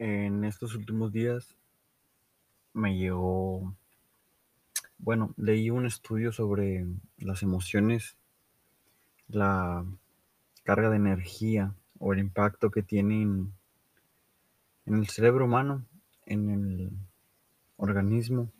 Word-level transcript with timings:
En 0.00 0.44
estos 0.44 0.74
últimos 0.74 1.12
días 1.12 1.58
me 2.72 2.96
llegó, 2.96 3.76
bueno, 4.96 5.34
leí 5.36 5.68
un 5.68 5.84
estudio 5.84 6.32
sobre 6.32 6.86
las 7.18 7.42
emociones, 7.42 8.16
la 9.28 9.84
carga 10.64 10.88
de 10.88 10.96
energía 10.96 11.74
o 11.98 12.14
el 12.14 12.18
impacto 12.18 12.70
que 12.70 12.82
tienen 12.82 13.52
en 14.86 14.94
el 14.94 15.06
cerebro 15.06 15.44
humano, 15.44 15.84
en 16.24 16.48
el 16.48 16.92
organismo, 17.76 18.50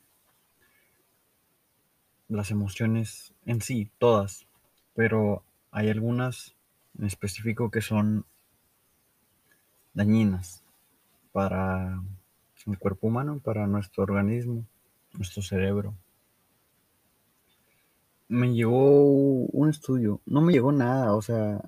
las 2.29 2.51
emociones 2.51 3.33
en 3.47 3.63
sí, 3.63 3.91
todas, 3.97 4.47
pero 4.95 5.43
hay 5.71 5.89
algunas 5.89 6.55
en 6.99 7.07
específico 7.07 7.71
que 7.71 7.81
son 7.81 8.27
dañinas 9.95 10.65
para 11.33 12.03
el 12.67 12.79
cuerpo 12.79 13.09
humano, 13.09 13.41
para 13.43 13.67
nuestro 13.67 14.03
organismo, 14.03 14.65
nuestro 15.15 15.43
cerebro. 15.43 15.95
Me 18.29 18.53
llegó 18.55 19.03
un 19.47 19.69
estudio, 19.69 20.21
no 20.27 20.41
me 20.41 20.53
llegó 20.53 20.71
nada, 20.71 21.15
o 21.15 21.23
sea, 21.23 21.61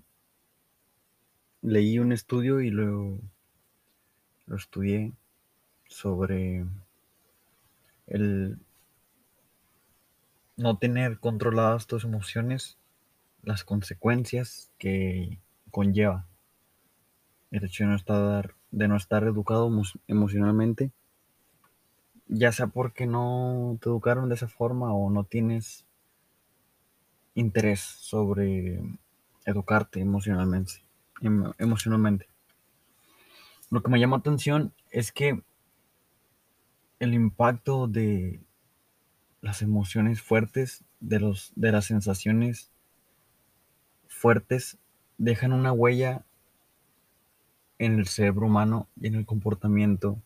leí 1.60 1.98
un 1.98 2.12
estudio 2.12 2.60
y 2.60 2.70
lo, 2.70 3.18
lo 4.46 4.56
estudié 4.56 5.12
sobre 5.88 6.66
el 8.06 8.58
no 10.56 10.78
tener 10.78 11.18
controladas 11.18 11.86
tus 11.86 12.04
emociones, 12.04 12.78
las 13.42 13.64
consecuencias 13.64 14.70
que 14.78 15.38
conlleva 15.70 16.26
el 17.50 17.64
hecho 17.64 17.84
de 17.84 17.90
no 17.90 17.96
estar, 17.96 18.54
de 18.72 18.88
no 18.88 18.96
estar 18.96 19.22
educado 19.24 19.70
emocionalmente, 20.08 20.90
ya 22.26 22.50
sea 22.50 22.66
porque 22.66 23.06
no 23.06 23.78
te 23.80 23.88
educaron 23.88 24.28
de 24.28 24.34
esa 24.34 24.48
forma 24.48 24.92
o 24.92 25.10
no 25.10 25.24
tienes 25.24 25.84
interés 27.34 27.80
sobre 27.80 28.82
educarte 29.44 30.00
emocionalmente. 30.00 30.82
emocionalmente. 31.58 32.26
Lo 33.70 33.82
que 33.82 33.90
me 33.90 34.00
llama 34.00 34.16
atención 34.16 34.74
es 34.90 35.12
que 35.12 35.42
el 36.98 37.14
impacto 37.14 37.86
de 37.88 38.40
las 39.40 39.60
emociones 39.60 40.22
fuertes, 40.22 40.84
de, 41.00 41.20
los, 41.20 41.52
de 41.56 41.72
las 41.72 41.86
sensaciones 41.86 42.70
fuertes, 44.06 44.78
dejan 45.18 45.52
una 45.52 45.72
huella 45.72 46.24
en 47.84 47.98
el 47.98 48.06
cerebro 48.06 48.46
humano 48.46 48.86
y 49.00 49.08
en 49.08 49.16
el 49.16 49.26
comportamiento 49.26 50.16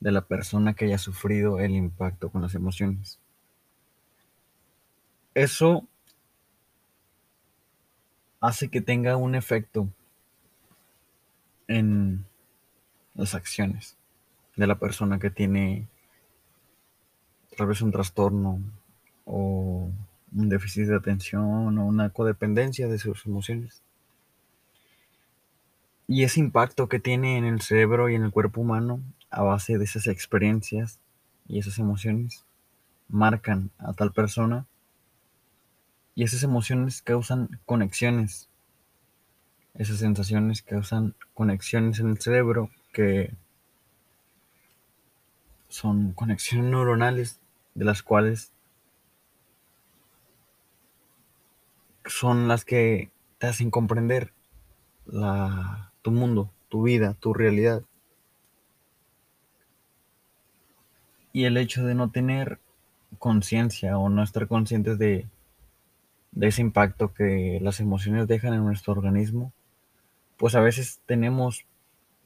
de 0.00 0.12
la 0.12 0.20
persona 0.20 0.74
que 0.74 0.84
haya 0.84 0.98
sufrido 0.98 1.58
el 1.60 1.70
impacto 1.70 2.28
con 2.28 2.42
las 2.42 2.54
emociones. 2.54 3.18
Eso 5.32 5.86
hace 8.40 8.68
que 8.68 8.82
tenga 8.82 9.16
un 9.16 9.34
efecto 9.34 9.88
en 11.68 12.26
las 13.14 13.34
acciones 13.34 13.96
de 14.54 14.66
la 14.66 14.78
persona 14.78 15.18
que 15.18 15.30
tiene 15.30 15.88
tal 17.56 17.68
vez 17.68 17.80
un 17.80 17.92
trastorno 17.92 18.60
o 19.24 19.90
un 20.34 20.48
déficit 20.50 20.88
de 20.88 20.96
atención 20.96 21.78
o 21.78 21.86
una 21.86 22.10
codependencia 22.10 22.88
de 22.88 22.98
sus 22.98 23.24
emociones. 23.24 23.82
Y 26.06 26.24
ese 26.24 26.40
impacto 26.40 26.88
que 26.88 27.00
tiene 27.00 27.38
en 27.38 27.44
el 27.44 27.62
cerebro 27.62 28.08
y 28.08 28.14
en 28.14 28.24
el 28.24 28.30
cuerpo 28.30 28.60
humano 28.60 29.00
a 29.30 29.42
base 29.42 29.78
de 29.78 29.84
esas 29.84 30.06
experiencias 30.06 31.00
y 31.48 31.58
esas 31.58 31.78
emociones 31.78 32.44
marcan 33.08 33.70
a 33.78 33.92
tal 33.92 34.12
persona 34.12 34.66
y 36.14 36.24
esas 36.24 36.42
emociones 36.42 37.02
causan 37.02 37.60
conexiones. 37.64 38.48
Esas 39.74 39.98
sensaciones 39.98 40.62
causan 40.62 41.14
conexiones 41.32 41.98
en 41.98 42.10
el 42.10 42.20
cerebro 42.20 42.70
que 42.92 43.34
son 45.68 46.12
conexiones 46.12 46.70
neuronales 46.70 47.40
de 47.74 47.84
las 47.84 48.02
cuales 48.02 48.52
son 52.04 52.46
las 52.46 52.64
que 52.64 53.10
te 53.38 53.48
hacen 53.48 53.70
comprender 53.70 54.32
la, 55.06 55.92
tu 56.04 56.10
mundo, 56.10 56.50
tu 56.68 56.82
vida, 56.82 57.16
tu 57.18 57.32
realidad. 57.32 57.82
Y 61.32 61.46
el 61.46 61.56
hecho 61.56 61.82
de 61.86 61.94
no 61.94 62.10
tener 62.10 62.60
conciencia 63.18 63.96
o 63.96 64.10
no 64.10 64.22
estar 64.22 64.46
conscientes 64.46 64.98
de, 64.98 65.26
ese 66.38 66.60
impacto 66.60 67.14
que 67.14 67.58
las 67.62 67.80
emociones 67.80 68.28
dejan 68.28 68.52
en 68.52 68.66
nuestro 68.66 68.92
organismo, 68.92 69.54
pues 70.36 70.54
a 70.54 70.60
veces 70.60 71.00
tenemos 71.06 71.64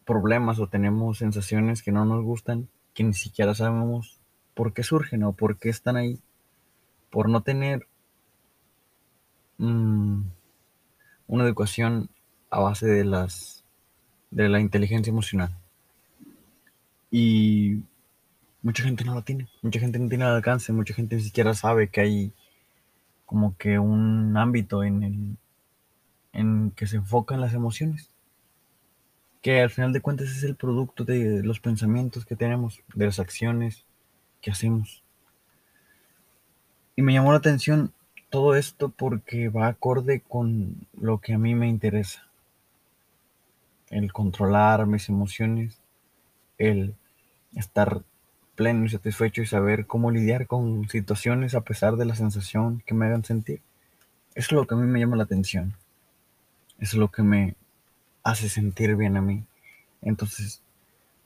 problemas 0.05 0.59
o 0.59 0.67
tenemos 0.67 1.19
sensaciones 1.19 1.85
que 1.85 1.93
no 1.93 2.05
nos 2.05 2.25
gustan, 2.25 2.69
que 2.95 3.05
ni 3.05 3.15
siquiera 3.15 3.55
sabemos 3.55 4.19
por 4.55 4.73
qué 4.73 4.83
surgen 4.83 5.23
o 5.23 5.35
por 5.35 5.57
qué 5.57 5.69
están 5.69 5.97
ahí, 5.97 6.19
por 7.11 7.29
no 7.29 7.43
tener 7.43 7.87
mm, 9.59 10.23
una 11.29 11.45
educación 11.45 12.11
a 12.51 12.59
base 12.59 12.87
de 12.89 13.05
las 13.05 13.58
de 14.31 14.49
la 14.49 14.61
inteligencia 14.61 15.11
emocional. 15.11 15.51
Y 17.11 17.83
mucha 18.63 18.83
gente 18.83 19.05
no 19.05 19.15
la 19.15 19.23
tiene, 19.23 19.49
mucha 19.63 19.81
gente 19.81 19.99
no 19.99 20.09
tiene 20.09 20.25
el 20.25 20.31
alcance, 20.31 20.73
mucha 20.73 20.95
gente 20.95 21.17
ni 21.17 21.23
siquiera 21.23 21.55
sabe 21.55 21.89
que 21.89 22.01
hay 22.01 22.33
como 23.25 23.57
que 23.57 23.79
un 23.79 24.37
ámbito 24.37 24.85
en 24.85 25.03
el 25.03 25.37
en 26.33 26.71
que 26.73 26.87
se 26.87 26.97
enfocan 26.97 27.41
las 27.41 27.55
emociones. 27.55 28.11
Que 29.43 29.61
al 29.61 29.71
final 29.71 29.93
de 29.93 30.01
cuentas 30.01 30.29
es 30.29 30.43
el 30.45 30.57
producto 30.57 31.05
de 31.05 31.43
los 31.43 31.61
pensamientos 31.61 32.27
que 32.27 32.37
tenemos, 32.37 32.81
de 32.95 33.07
las 33.07 33.19
acciones 33.19 33.85
que 34.41 34.51
hacemos. 34.51 35.03
Y 36.97 37.03
me 37.03 37.13
llamó 37.13 37.33
la 37.33 37.39
atención 37.39 37.93
todo 38.31 38.55
esto 38.55 38.91
porque 38.91 39.49
va 39.49 39.69
acorde 39.69 40.21
con 40.21 40.87
lo 41.01 41.19
que 41.19 41.35
a 41.35 41.39
mí 41.39 41.55
me 41.55 41.69
interesa 41.69 42.28
el 43.91 44.13
controlar 44.13 44.87
mis 44.87 45.09
emociones, 45.09 45.79
el 46.59 46.95
estar 47.55 48.03
pleno 48.55 48.85
y 48.85 48.89
satisfecho 48.89 49.43
y 49.43 49.47
saber 49.47 49.87
cómo 49.87 50.11
lidiar 50.11 50.47
con 50.47 50.89
situaciones 50.89 51.55
a 51.55 51.61
pesar 51.61 51.97
de 51.97 52.05
la 52.05 52.15
sensación 52.15 52.83
que 52.87 52.95
me 52.95 53.07
hagan 53.07 53.25
sentir. 53.25 53.63
Eso 54.35 54.49
es 54.49 54.53
lo 54.53 54.67
que 54.67 54.75
a 54.75 54.79
mí 54.79 54.87
me 54.87 55.01
llama 55.01 55.17
la 55.17 55.25
atención. 55.25 55.75
Eso 56.79 56.97
es 56.97 57.01
lo 57.01 57.09
que 57.09 57.23
me 57.23 57.55
hace 58.23 58.49
sentir 58.49 58.97
bien 58.97 59.17
a 59.17 59.23
mí. 59.23 59.45
Entonces, 60.03 60.63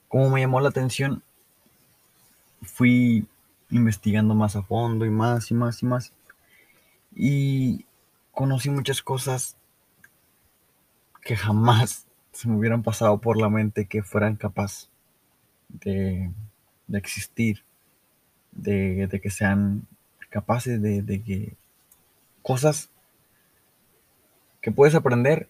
como 0.09 0.31
me 0.31 0.41
llamó 0.41 0.61
la 0.61 0.69
atención, 0.69 1.23
fui 2.63 3.27
investigando 3.71 4.35
más 4.35 4.57
a 4.57 4.63
fondo 4.63 5.05
y 5.05 5.11
más 5.11 5.51
y 5.51 5.55
más 5.55 5.83
y 5.83 5.87
más. 5.87 6.13
Y 7.15 7.87
conocí 8.31 8.71
muchas 8.71 9.03
cosas 9.03 9.57
que 11.23 11.37
jamás 11.37 12.07
se 12.33 12.49
me 12.49 12.57
hubieran 12.57 12.83
pasado 12.83 13.21
por 13.21 13.37
la 13.37 13.49
mente 13.49 13.87
que 13.87 14.03
fueran 14.03 14.37
capaz 14.37 14.89
de, 15.69 16.31
existir, 16.93 17.63
de, 18.53 19.09
que 19.23 19.31
sean 19.31 19.87
capaces 20.31 20.81
de, 20.81 21.23
que 21.23 21.57
cosas 22.43 22.91
que 24.61 24.73
puedes 24.73 24.95
aprender 24.95 25.49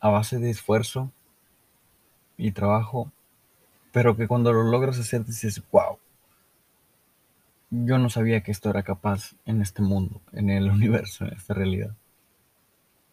a 0.00 0.10
base 0.10 0.38
de 0.38 0.50
esfuerzo 0.50 1.10
y 2.36 2.52
trabajo, 2.52 3.12
pero 3.92 4.16
que 4.16 4.26
cuando 4.28 4.52
lo 4.52 4.62
logras 4.64 4.98
hacer 4.98 5.24
dices, 5.24 5.62
wow, 5.72 5.98
yo 7.70 7.98
no 7.98 8.10
sabía 8.10 8.42
que 8.42 8.50
esto 8.50 8.68
era 8.70 8.82
capaz 8.82 9.34
en 9.46 9.62
este 9.62 9.82
mundo, 9.82 10.20
en 10.32 10.50
el 10.50 10.70
universo, 10.70 11.24
en 11.24 11.34
esta 11.34 11.54
realidad. 11.54 11.94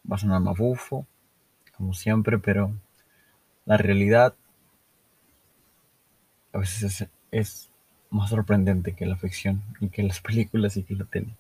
Va 0.09 0.15
a 0.15 0.19
sonar 0.19 0.41
mabufo, 0.41 1.05
como 1.77 1.93
siempre, 1.93 2.39
pero 2.39 2.73
la 3.65 3.77
realidad 3.77 4.35
a 6.51 6.57
veces 6.57 7.07
es, 7.31 7.69
más 8.09 8.29
sorprendente 8.29 8.93
que 8.95 9.05
la 9.05 9.17
ficción 9.17 9.61
y 9.79 9.89
que 9.89 10.01
las 10.01 10.21
películas 10.27 10.77
y 10.77 10.83
que 10.83 10.95
la 10.95 11.05
tele. 11.05 11.35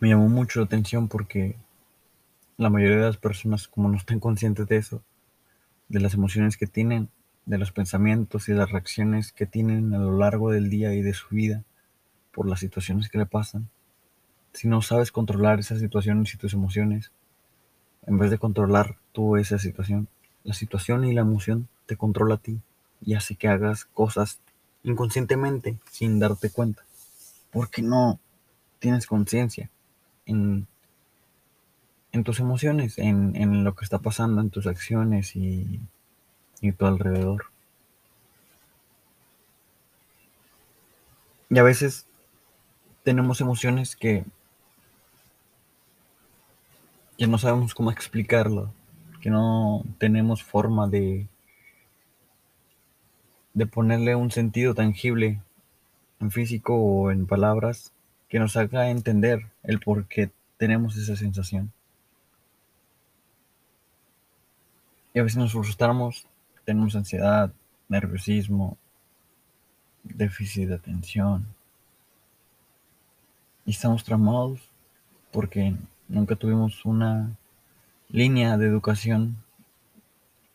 Me 0.00 0.08
llamó 0.08 0.28
mucho 0.28 0.58
la 0.58 0.66
atención 0.66 1.06
porque 1.06 1.54
la 2.56 2.70
mayoría 2.70 2.96
de 2.96 3.06
las 3.06 3.18
personas, 3.18 3.68
como 3.68 3.88
no 3.88 3.96
están 3.96 4.18
conscientes 4.18 4.66
de 4.66 4.78
eso, 4.78 5.02
de 5.88 6.00
las 6.00 6.14
emociones 6.14 6.56
que 6.56 6.66
tienen, 6.66 7.08
de 7.46 7.58
los 7.58 7.70
pensamientos 7.70 8.48
y 8.48 8.52
las 8.52 8.70
reacciones 8.70 9.30
que 9.32 9.46
tienen 9.46 9.94
a 9.94 9.98
lo 9.98 10.16
largo 10.16 10.50
del 10.50 10.70
día 10.70 10.94
y 10.94 11.02
de 11.02 11.14
su 11.14 11.28
vida 11.28 11.62
por 12.32 12.48
las 12.48 12.60
situaciones 12.60 13.10
que 13.10 13.18
le 13.18 13.26
pasan, 13.26 13.68
si 14.52 14.68
no 14.68 14.82
sabes 14.82 15.12
controlar 15.12 15.60
esas 15.60 15.80
situaciones 15.80 16.34
y 16.34 16.38
tus 16.38 16.54
emociones, 16.54 17.10
En 18.04 18.18
vez 18.18 18.32
de 18.32 18.38
controlar 18.38 18.96
tú 19.12 19.36
esa 19.36 19.58
situación, 19.58 20.08
la 20.42 20.54
situación 20.54 21.04
y 21.04 21.14
la 21.14 21.20
emoción 21.20 21.68
te 21.86 21.96
controla 21.96 22.34
a 22.34 22.38
ti 22.38 22.60
y 23.00 23.14
hace 23.14 23.36
que 23.36 23.46
hagas 23.46 23.84
cosas 23.84 24.40
inconscientemente 24.82 25.78
sin 25.90 26.18
darte 26.18 26.50
cuenta. 26.50 26.82
Porque 27.52 27.80
no 27.80 28.18
tienes 28.80 29.06
conciencia 29.06 29.70
en, 30.26 30.66
en, 32.10 32.24
tus 32.24 32.40
emociones, 32.40 32.98
en, 32.98 33.36
en, 33.36 33.62
lo 33.62 33.76
que 33.76 33.84
está 33.84 34.00
pasando, 34.00 34.40
en 34.40 34.50
tus 34.50 34.66
acciones 34.66 35.36
y, 35.36 35.80
y 36.60 36.72
tu 36.72 36.86
alrededor. 36.86 37.44
Y 41.50 41.58
a 41.58 41.62
veces 41.62 42.06
tenemos 43.04 43.40
emociones 43.40 43.94
que, 43.94 44.24
que 47.22 47.28
no 47.28 47.38
sabemos 47.38 47.72
cómo 47.72 47.92
explicarlo, 47.92 48.74
que 49.20 49.30
no 49.30 49.84
tenemos 49.98 50.42
forma 50.42 50.88
de, 50.88 51.28
de 53.54 53.66
ponerle 53.66 54.16
un 54.16 54.32
sentido 54.32 54.74
tangible 54.74 55.40
en 56.18 56.32
físico 56.32 56.74
o 56.74 57.12
en 57.12 57.28
palabras 57.28 57.92
que 58.28 58.40
nos 58.40 58.56
haga 58.56 58.90
entender 58.90 59.52
el 59.62 59.78
por 59.78 60.08
qué 60.08 60.32
tenemos 60.56 60.96
esa 60.96 61.14
sensación. 61.14 61.72
Y 65.14 65.20
a 65.20 65.22
veces 65.22 65.38
nos 65.38 65.52
frustramos, 65.52 66.26
tenemos 66.64 66.96
ansiedad, 66.96 67.52
nerviosismo, 67.88 68.76
déficit 70.02 70.70
de 70.70 70.74
atención. 70.74 71.46
Y 73.64 73.70
estamos 73.70 74.02
tramados 74.02 74.58
porque 75.30 75.76
nunca 76.12 76.36
tuvimos 76.36 76.84
una 76.84 77.36
línea 78.08 78.58
de 78.58 78.66
educación 78.66 79.36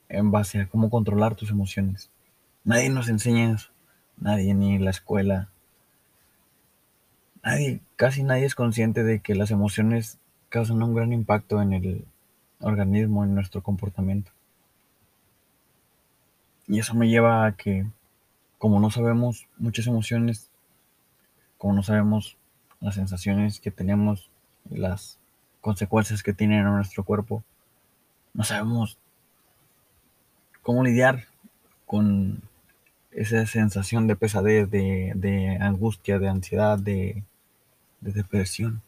en 0.07 0.31
base 0.31 0.62
a 0.62 0.68
cómo 0.68 0.89
controlar 0.89 1.36
tus 1.36 1.50
emociones. 1.50 2.09
Nadie 2.63 2.89
nos 2.89 3.09
enseña 3.09 3.51
eso. 3.51 3.69
Nadie, 4.18 4.54
ni 4.54 4.77
la 4.77 4.92
escuela. 4.92 5.50
Nadie, 7.44 7.81
casi 7.95 8.24
nadie 8.24 8.45
es 8.45 8.56
consciente 8.56 9.04
de 9.04 9.19
que 9.19 9.36
las 9.36 9.51
emociones 9.51 10.19
causan 10.50 10.81
un 10.83 10.94
gran 10.94 11.12
impacto 11.12 11.62
en 11.62 11.74
el 11.74 12.06
organismo, 12.59 13.24
en 13.24 13.33
nuestro 13.33 13.63
comportamiento. 13.63 14.31
Y 16.68 16.80
eso 16.80 16.94
me 16.94 17.09
lleva 17.09 17.45
a 17.45 17.56
que, 17.56 17.88
como 18.57 18.80
no 18.80 18.92
sabemos 18.92 19.48
muchas 19.57 19.88
emociones, 19.88 20.51
como 21.57 21.74
no 21.74 21.83
sabemos 21.83 22.38
las 22.80 22.95
sensaciones 22.95 23.59
que 23.59 23.71
tenemos 23.71 24.30
las 24.69 25.18
consecuencias 25.62 26.24
que 26.24 26.33
tienen 26.33 26.59
en 26.59 26.75
nuestro 26.75 27.04
cuerpo, 27.04 27.44
no 28.33 28.44
sabemos 28.44 28.98
cómo 30.62 30.83
lidiar 30.83 31.25
con 31.86 32.42
esa 33.12 33.45
sensación 33.45 34.06
de 34.07 34.15
pesadez, 34.15 34.69
de, 34.69 35.13
de 35.15 35.57
angustia, 35.59 36.19
de 36.19 36.27
ansiedad, 36.27 36.77
de, 36.77 37.24
de, 38.01 38.12
depresión. 38.12 38.81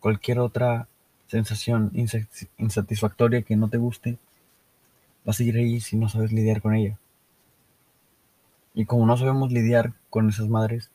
Cualquier 0.00 0.40
otra 0.40 0.88
sensación 1.28 1.92
insatisfactoria 2.56 3.42
que 3.42 3.56
no 3.56 3.68
te 3.68 3.76
guste, 3.76 4.18
va 5.26 5.30
a 5.30 5.34
seguir 5.34 5.56
ahí 5.56 5.80
si 5.80 5.96
no 5.96 6.08
sabes 6.08 6.32
lidiar 6.32 6.62
con 6.62 6.74
ella. 6.74 6.98
Y 8.74 8.86
como 8.86 9.06
no 9.06 9.16
sabemos 9.16 9.52
lidiar 9.52 9.92
con 10.10 10.28
esas 10.30 10.48
madres, 10.48 10.90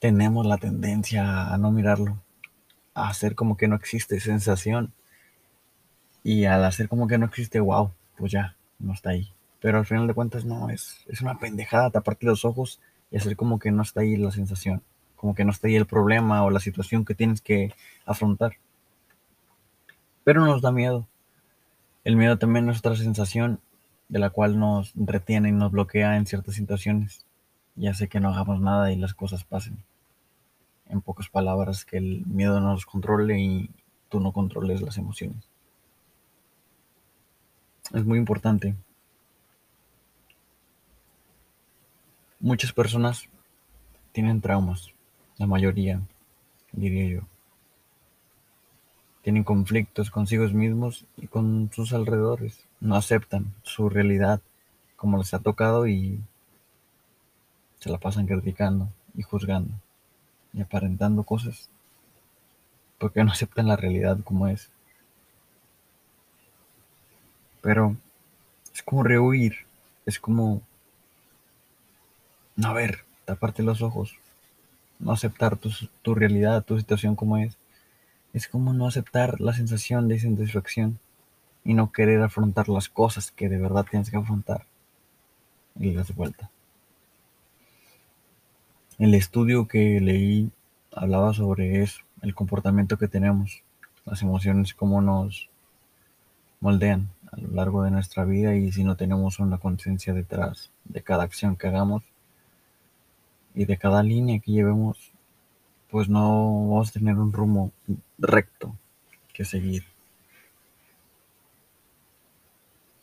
tenemos 0.00 0.44
la 0.44 0.58
tendencia 0.58 1.54
a 1.54 1.56
no 1.56 1.70
mirarlo, 1.70 2.18
hacer 2.94 3.34
como 3.34 3.56
que 3.56 3.68
no 3.68 3.76
existe 3.76 4.20
sensación. 4.20 4.92
Y 6.22 6.46
al 6.46 6.64
hacer 6.64 6.88
como 6.88 7.06
que 7.06 7.18
no 7.18 7.26
existe, 7.26 7.60
wow, 7.60 7.92
pues 8.16 8.32
ya, 8.32 8.56
no 8.78 8.94
está 8.94 9.10
ahí. 9.10 9.30
Pero 9.60 9.78
al 9.78 9.86
final 9.86 10.06
de 10.06 10.14
cuentas 10.14 10.44
no, 10.44 10.70
es, 10.70 11.04
es 11.06 11.20
una 11.20 11.38
pendejada 11.38 11.90
taparte 11.90 12.26
los 12.26 12.44
ojos 12.44 12.80
y 13.10 13.16
hacer 13.16 13.36
como 13.36 13.58
que 13.58 13.70
no 13.70 13.82
está 13.82 14.00
ahí 14.00 14.16
la 14.16 14.30
sensación, 14.30 14.82
como 15.16 15.34
que 15.34 15.44
no 15.44 15.50
está 15.50 15.68
ahí 15.68 15.76
el 15.76 15.86
problema 15.86 16.44
o 16.44 16.50
la 16.50 16.60
situación 16.60 17.04
que 17.04 17.14
tienes 17.14 17.40
que 17.40 17.72
afrontar. 18.06 18.56
Pero 20.22 20.44
nos 20.44 20.62
da 20.62 20.72
miedo. 20.72 21.06
El 22.04 22.16
miedo 22.16 22.38
también 22.38 22.68
es 22.68 22.78
otra 22.78 22.96
sensación 22.96 23.60
de 24.08 24.18
la 24.18 24.30
cual 24.30 24.58
nos 24.58 24.92
retiene 24.94 25.48
y 25.48 25.52
nos 25.52 25.72
bloquea 25.72 26.16
en 26.16 26.26
ciertas 26.26 26.54
situaciones 26.54 27.24
y 27.76 27.88
hace 27.88 28.08
que 28.08 28.20
no 28.20 28.28
hagamos 28.28 28.60
nada 28.60 28.92
y 28.92 28.96
las 28.96 29.14
cosas 29.14 29.44
pasen. 29.44 29.78
En 30.88 31.00
pocas 31.00 31.28
palabras, 31.28 31.84
que 31.84 31.96
el 31.96 32.24
miedo 32.26 32.60
nos 32.60 32.86
controle 32.86 33.40
y 33.40 33.70
tú 34.08 34.20
no 34.20 34.32
controles 34.32 34.82
las 34.82 34.98
emociones. 34.98 35.48
Es 37.92 38.04
muy 38.04 38.18
importante. 38.18 38.74
Muchas 42.40 42.72
personas 42.72 43.28
tienen 44.12 44.40
traumas, 44.40 44.92
la 45.38 45.46
mayoría, 45.46 46.00
diría 46.72 47.20
yo. 47.20 47.26
Tienen 49.22 49.44
conflictos 49.44 50.10
consigo 50.10 50.46
mismos 50.48 51.06
y 51.16 51.26
con 51.26 51.70
sus 51.72 51.92
alrededores. 51.92 52.66
No 52.80 52.96
aceptan 52.96 53.54
su 53.62 53.88
realidad 53.88 54.40
como 54.96 55.18
les 55.18 55.32
ha 55.32 55.38
tocado 55.38 55.86
y 55.86 56.20
se 57.78 57.90
la 57.90 57.98
pasan 57.98 58.26
criticando 58.26 58.88
y 59.14 59.22
juzgando 59.22 59.72
y 60.54 60.62
aparentando 60.62 61.24
cosas 61.24 61.68
porque 62.98 63.24
no 63.24 63.32
aceptan 63.32 63.66
la 63.66 63.76
realidad 63.76 64.18
como 64.24 64.48
es. 64.48 64.70
Pero 67.60 67.96
es 68.72 68.82
como 68.82 69.02
rehuir, 69.02 69.66
es 70.06 70.18
como 70.18 70.62
no 72.56 72.74
ver, 72.74 73.04
taparte 73.24 73.62
los 73.62 73.82
ojos, 73.82 74.16
no 74.98 75.12
aceptar 75.12 75.56
tu, 75.56 75.70
tu 76.02 76.14
realidad, 76.14 76.64
tu 76.64 76.78
situación 76.78 77.16
como 77.16 77.38
es. 77.38 77.56
Es 78.32 78.48
como 78.48 78.72
no 78.72 78.86
aceptar 78.86 79.40
la 79.40 79.52
sensación 79.52 80.08
de 80.08 80.16
insatisfacción 80.16 80.98
y 81.64 81.74
no 81.74 81.92
querer 81.92 82.22
afrontar 82.22 82.68
las 82.68 82.88
cosas 82.88 83.30
que 83.30 83.48
de 83.48 83.58
verdad 83.58 83.86
tienes 83.88 84.10
que 84.10 84.16
afrontar 84.16 84.66
y 85.78 85.94
das 85.94 86.14
vuelta. 86.14 86.50
El 88.98 89.12
estudio 89.14 89.66
que 89.66 90.00
leí 90.00 90.52
hablaba 90.92 91.34
sobre 91.34 91.82
eso, 91.82 92.02
el 92.22 92.32
comportamiento 92.32 92.96
que 92.96 93.08
tenemos, 93.08 93.64
las 94.04 94.22
emociones, 94.22 94.72
cómo 94.72 95.02
nos 95.02 95.48
moldean 96.60 97.10
a 97.32 97.40
lo 97.40 97.48
largo 97.48 97.82
de 97.82 97.90
nuestra 97.90 98.24
vida 98.24 98.54
y 98.54 98.70
si 98.70 98.84
no 98.84 98.96
tenemos 98.96 99.40
una 99.40 99.58
conciencia 99.58 100.12
detrás 100.12 100.70
de 100.84 101.02
cada 101.02 101.24
acción 101.24 101.56
que 101.56 101.66
hagamos 101.66 102.04
y 103.52 103.64
de 103.64 103.76
cada 103.78 104.04
línea 104.04 104.38
que 104.38 104.52
llevemos, 104.52 105.10
pues 105.90 106.08
no 106.08 106.68
vamos 106.68 106.90
a 106.90 106.92
tener 106.92 107.16
un 107.16 107.32
rumbo 107.32 107.72
recto 108.16 108.76
que 109.32 109.44
seguir. 109.44 109.84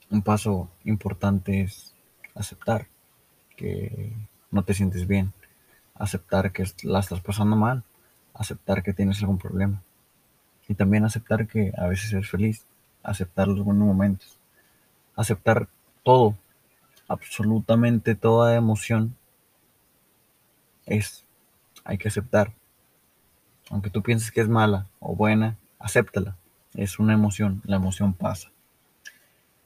Un 0.10 0.22
paso 0.22 0.70
importante 0.86 1.62
es 1.62 1.94
aceptar 2.34 2.88
que 3.58 4.14
no 4.52 4.64
te 4.64 4.74
sientes 4.74 5.06
bien, 5.06 5.34
aceptar 6.02 6.52
que 6.52 6.66
la 6.82 7.00
estás 7.00 7.22
pasando 7.22 7.56
mal, 7.56 7.84
aceptar 8.34 8.82
que 8.82 8.92
tienes 8.92 9.22
algún 9.22 9.38
problema 9.38 9.84
y 10.68 10.74
también 10.74 11.06
aceptar 11.06 11.48
que 11.48 11.72
a 11.78 11.86
veces 11.88 12.12
eres 12.12 12.28
feliz, 12.28 12.66
aceptar 13.04 13.48
los 13.48 13.64
buenos 13.64 13.86
momentos, 13.86 14.40
aceptar 15.16 15.68
todo, 16.04 16.36
absolutamente 17.08 18.16
toda 18.16 18.56
emoción 18.56 19.16
es, 20.88 21.24
hay 21.84 22.00
que 22.00 22.08
aceptar. 22.08 22.52
Aunque 23.70 23.92
tú 23.92 24.02
pienses 24.02 24.32
que 24.32 24.42
es 24.42 24.50
mala 24.50 24.88
o 25.00 25.16
buena, 25.16 25.58
acéptala. 25.78 26.36
Es 26.74 26.98
una 26.98 27.14
emoción, 27.14 27.62
la 27.64 27.76
emoción 27.76 28.14
pasa. 28.14 28.50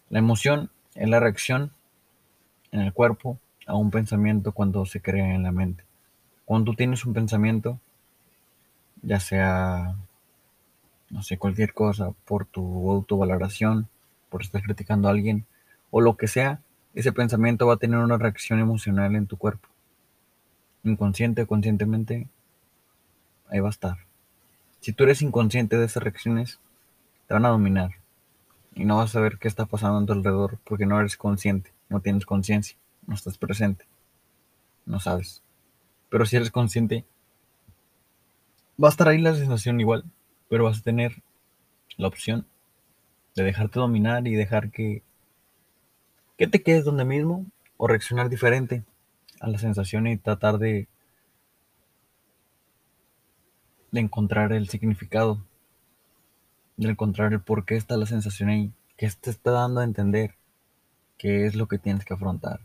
La 0.09 0.19
emoción 0.19 0.69
es 0.95 1.07
la 1.07 1.21
reacción 1.21 1.71
en 2.71 2.81
el 2.81 2.91
cuerpo 2.91 3.39
a 3.67 3.75
un 3.75 3.89
pensamiento 3.89 4.51
cuando 4.51 4.85
se 4.85 5.01
crea 5.01 5.33
en 5.33 5.43
la 5.43 5.53
mente. 5.53 5.84
Cuando 6.45 6.71
tú 6.71 6.75
tienes 6.75 7.05
un 7.05 7.13
pensamiento, 7.13 7.79
ya 9.01 9.19
sea, 9.19 9.95
no 11.09 11.23
sé, 11.23 11.37
cualquier 11.37 11.73
cosa, 11.73 12.11
por 12.25 12.45
tu 12.45 12.91
autovaloración, 12.91 13.87
por 14.29 14.41
estar 14.41 14.61
criticando 14.61 15.07
a 15.07 15.11
alguien, 15.11 15.45
o 15.91 16.01
lo 16.01 16.17
que 16.17 16.27
sea, 16.27 16.61
ese 16.93 17.11
pensamiento 17.11 17.67
va 17.67 17.75
a 17.75 17.77
tener 17.77 17.99
una 17.99 18.17
reacción 18.17 18.59
emocional 18.59 19.15
en 19.15 19.27
tu 19.27 19.37
cuerpo. 19.37 19.67
Inconsciente 20.83 21.41
o 21.41 21.47
conscientemente, 21.47 22.27
ahí 23.49 23.59
va 23.59 23.67
a 23.67 23.71
estar. 23.71 23.97
Si 24.81 24.93
tú 24.93 25.03
eres 25.03 25.21
inconsciente 25.21 25.77
de 25.77 25.85
esas 25.85 26.03
reacciones, 26.03 26.59
te 27.27 27.33
van 27.33 27.45
a 27.45 27.49
dominar. 27.49 27.91
Y 28.75 28.85
no 28.85 28.97
vas 28.97 29.11
a 29.11 29.13
saber 29.13 29.37
qué 29.39 29.47
está 29.47 29.65
pasando 29.65 29.99
a 29.99 30.05
tu 30.05 30.13
alrededor 30.13 30.59
porque 30.63 30.85
no 30.85 30.99
eres 30.99 31.17
consciente, 31.17 31.71
no 31.89 32.01
tienes 32.01 32.25
conciencia, 32.25 32.77
no 33.07 33.15
estás 33.15 33.37
presente, 33.37 33.85
no 34.85 34.99
sabes. 34.99 35.41
Pero 36.09 36.25
si 36.25 36.35
eres 36.35 36.51
consciente, 36.51 37.05
va 38.81 38.87
a 38.87 38.91
estar 38.91 39.07
ahí 39.07 39.19
la 39.19 39.35
sensación 39.35 39.79
igual, 39.79 40.03
pero 40.49 40.65
vas 40.65 40.79
a 40.79 40.83
tener 40.83 41.23
la 41.97 42.07
opción 42.07 42.45
de 43.35 43.43
dejarte 43.43 43.79
dominar 43.79 44.27
y 44.27 44.35
dejar 44.35 44.71
que, 44.71 45.03
que 46.37 46.47
te 46.47 46.61
quedes 46.61 46.85
donde 46.85 47.05
mismo 47.05 47.45
o 47.77 47.87
reaccionar 47.87 48.29
diferente 48.29 48.83
a 49.39 49.47
la 49.47 49.57
sensación 49.57 50.07
y 50.07 50.17
tratar 50.17 50.57
de, 50.57 50.87
de 53.91 53.99
encontrar 53.99 54.53
el 54.53 54.69
significado, 54.69 55.45
de 56.77 56.89
encontrar 56.89 57.33
el 57.33 57.41
por 57.41 57.65
qué 57.65 57.75
está 57.75 57.97
la 57.97 58.05
sensación 58.05 58.49
ahí, 58.49 58.71
qué 58.97 59.09
te 59.09 59.29
está 59.29 59.51
dando 59.51 59.81
a 59.81 59.83
entender, 59.83 60.35
qué 61.17 61.45
es 61.45 61.55
lo 61.55 61.67
que 61.67 61.77
tienes 61.77 62.05
que 62.05 62.13
afrontar, 62.13 62.61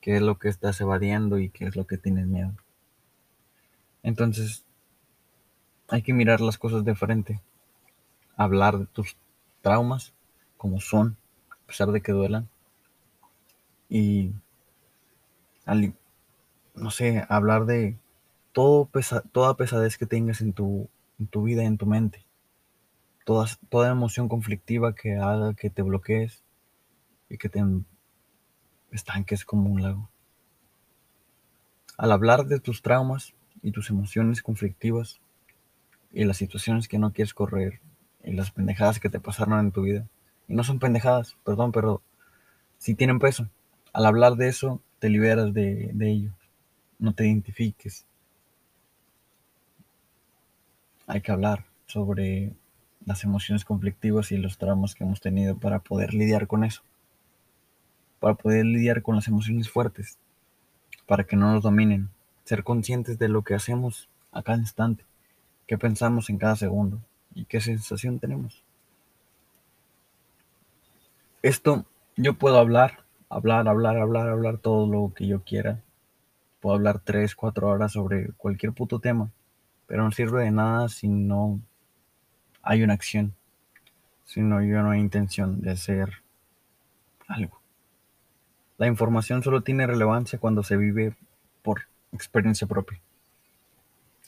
qué 0.00 0.16
es 0.16 0.22
lo 0.22 0.38
que 0.38 0.48
estás 0.48 0.80
evadiendo 0.80 1.38
y 1.38 1.50
qué 1.50 1.66
es 1.66 1.76
lo 1.76 1.86
que 1.86 1.98
tienes 1.98 2.26
miedo. 2.26 2.52
Entonces, 4.02 4.64
hay 5.88 6.02
que 6.02 6.12
mirar 6.12 6.40
las 6.40 6.58
cosas 6.58 6.84
de 6.84 6.94
frente, 6.94 7.40
hablar 8.36 8.78
de 8.78 8.86
tus 8.86 9.16
traumas 9.60 10.12
como 10.56 10.80
son, 10.80 11.16
a 11.50 11.66
pesar 11.66 11.92
de 11.92 12.00
que 12.00 12.12
duelan, 12.12 12.48
y 13.88 14.32
no 16.74 16.90
sé, 16.90 17.24
hablar 17.28 17.66
de 17.66 17.98
todo 18.52 18.88
toda 19.32 19.56
pesadez 19.56 19.98
que 19.98 20.06
tengas 20.06 20.40
en 20.40 20.52
tu, 20.52 20.88
en 21.18 21.26
tu 21.26 21.42
vida, 21.42 21.62
en 21.64 21.76
tu 21.76 21.86
mente, 21.86 22.24
toda, 23.24 23.46
toda 23.68 23.90
emoción 23.90 24.28
conflictiva 24.28 24.94
que 24.94 25.16
haga 25.16 25.54
que 25.54 25.70
te 25.70 25.82
bloquees 25.82 26.42
y 27.28 27.38
que 27.38 27.48
te 27.48 27.62
estanques 28.90 29.44
como 29.44 29.70
un 29.70 29.82
lago. 29.82 30.08
Al 31.98 32.12
hablar 32.12 32.46
de 32.46 32.60
tus 32.60 32.82
traumas 32.82 33.34
y 33.62 33.70
tus 33.70 33.90
emociones 33.90 34.42
conflictivas 34.42 35.20
y 36.12 36.24
las 36.24 36.36
situaciones 36.36 36.88
que 36.88 36.98
no 36.98 37.12
quieres 37.12 37.34
correr 37.34 37.80
y 38.24 38.32
las 38.32 38.50
pendejadas 38.50 39.00
que 39.00 39.08
te 39.08 39.20
pasaron 39.20 39.58
en 39.60 39.72
tu 39.72 39.82
vida, 39.82 40.06
y 40.48 40.54
no 40.54 40.64
son 40.64 40.78
pendejadas, 40.78 41.36
perdón, 41.44 41.72
pero 41.72 42.02
si 42.78 42.94
tienen 42.94 43.18
peso, 43.18 43.48
al 43.92 44.06
hablar 44.06 44.36
de 44.36 44.48
eso 44.48 44.80
te 44.98 45.08
liberas 45.08 45.52
de, 45.52 45.90
de 45.92 46.10
ello, 46.10 46.32
no 46.98 47.14
te 47.14 47.26
identifiques. 47.26 48.06
Hay 51.06 51.20
que 51.20 51.32
hablar 51.32 51.64
sobre 51.86 52.54
las 53.04 53.24
emociones 53.24 53.64
conflictivas 53.64 54.30
y 54.32 54.36
los 54.36 54.58
traumas 54.58 54.94
que 54.94 55.04
hemos 55.04 55.20
tenido 55.20 55.56
para 55.56 55.80
poder 55.80 56.14
lidiar 56.14 56.46
con 56.46 56.64
eso, 56.64 56.82
para 58.20 58.34
poder 58.34 58.64
lidiar 58.64 59.02
con 59.02 59.16
las 59.16 59.26
emociones 59.26 59.68
fuertes, 59.68 60.18
para 61.06 61.24
que 61.24 61.36
no 61.36 61.52
nos 61.52 61.62
dominen, 61.62 62.10
ser 62.52 62.64
conscientes 62.64 63.18
de 63.18 63.30
lo 63.30 63.44
que 63.44 63.54
hacemos 63.54 64.10
a 64.30 64.42
cada 64.42 64.58
instante, 64.58 65.06
qué 65.66 65.78
pensamos 65.78 66.28
en 66.28 66.36
cada 66.36 66.54
segundo 66.54 67.00
y 67.34 67.46
qué 67.46 67.62
sensación 67.62 68.18
tenemos. 68.18 68.62
Esto 71.40 71.86
yo 72.14 72.34
puedo 72.34 72.58
hablar, 72.58 73.04
hablar, 73.30 73.66
hablar, 73.68 73.96
hablar, 73.96 74.28
hablar 74.28 74.58
todo 74.58 74.86
lo 74.86 75.14
que 75.14 75.26
yo 75.26 75.42
quiera. 75.42 75.80
Puedo 76.60 76.76
hablar 76.76 76.98
tres, 76.98 77.34
cuatro 77.34 77.68
horas 77.68 77.92
sobre 77.92 78.32
cualquier 78.32 78.74
puto 78.74 78.98
tema, 78.98 79.30
pero 79.86 80.04
no 80.04 80.10
sirve 80.12 80.44
de 80.44 80.50
nada 80.50 80.90
si 80.90 81.08
no 81.08 81.58
hay 82.60 82.82
una 82.82 82.92
acción, 82.92 83.32
si 84.26 84.42
no 84.42 84.62
yo 84.62 84.82
no 84.82 84.90
hay 84.90 85.00
intención 85.00 85.62
de 85.62 85.70
hacer 85.70 86.22
algo. 87.28 87.62
La 88.76 88.88
información 88.88 89.42
solo 89.42 89.62
tiene 89.62 89.86
relevancia 89.86 90.38
cuando 90.38 90.62
se 90.62 90.76
vive 90.76 91.16
por 91.62 91.90
experiencia 92.12 92.66
propia. 92.66 93.00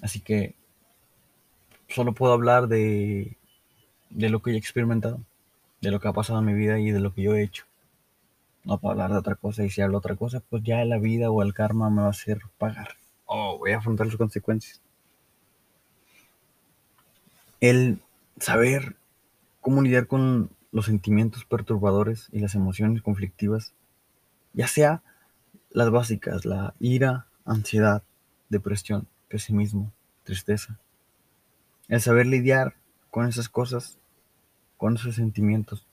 Así 0.02 0.20
que 0.20 0.54
solo 1.88 2.12
puedo 2.12 2.32
hablar 2.32 2.68
de, 2.68 3.36
de 4.10 4.28
lo 4.28 4.42
que 4.42 4.52
he 4.52 4.56
experimentado, 4.56 5.20
de 5.80 5.90
lo 5.90 6.00
que 6.00 6.08
ha 6.08 6.12
pasado 6.12 6.38
en 6.40 6.46
mi 6.46 6.54
vida 6.54 6.78
y 6.78 6.90
de 6.90 7.00
lo 7.00 7.14
que 7.14 7.22
yo 7.22 7.34
he 7.34 7.42
hecho. 7.42 7.64
No 8.64 8.78
puedo 8.78 8.92
hablar 8.92 9.10
de 9.12 9.18
otra 9.18 9.34
cosa 9.34 9.64
y 9.64 9.70
si 9.70 9.82
hablo 9.82 9.94
de 9.94 9.98
otra 9.98 10.16
cosa, 10.16 10.40
pues 10.40 10.62
ya 10.62 10.84
la 10.84 10.98
vida 10.98 11.30
o 11.30 11.42
el 11.42 11.52
karma 11.54 11.90
me 11.90 12.02
va 12.02 12.08
a 12.08 12.10
hacer 12.10 12.40
pagar. 12.58 12.96
O 13.26 13.58
voy 13.58 13.72
a 13.72 13.78
afrontar 13.78 14.06
sus 14.06 14.16
consecuencias. 14.16 14.80
El 17.60 18.00
saber 18.38 18.96
cómo 19.60 19.82
lidiar 19.82 20.06
con 20.06 20.50
los 20.72 20.86
sentimientos 20.86 21.44
perturbadores 21.44 22.28
y 22.32 22.40
las 22.40 22.54
emociones 22.54 23.00
conflictivas 23.00 23.74
ya 24.54 24.68
sea 24.68 25.02
las 25.70 25.90
básicas, 25.90 26.44
la 26.44 26.74
ira, 26.78 27.26
ansiedad, 27.44 28.02
depresión, 28.48 29.06
pesimismo, 29.28 29.92
tristeza. 30.24 30.78
El 31.88 32.00
saber 32.00 32.26
lidiar 32.26 32.74
con 33.10 33.26
esas 33.26 33.48
cosas, 33.48 33.98
con 34.76 34.96
esos 34.96 35.14
sentimientos, 35.14 35.86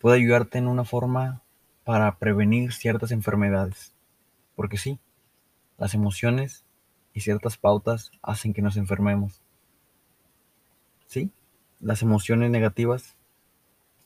puede 0.00 0.16
ayudarte 0.16 0.58
en 0.58 0.66
una 0.66 0.84
forma 0.84 1.42
para 1.84 2.18
prevenir 2.18 2.72
ciertas 2.72 3.10
enfermedades. 3.10 3.92
Porque 4.56 4.76
sí, 4.76 4.98
las 5.78 5.94
emociones 5.94 6.64
y 7.12 7.20
ciertas 7.20 7.56
pautas 7.56 8.10
hacen 8.22 8.52
que 8.52 8.62
nos 8.62 8.76
enfermemos. 8.76 9.40
Sí, 11.06 11.30
las 11.80 12.02
emociones 12.02 12.50
negativas, 12.50 13.16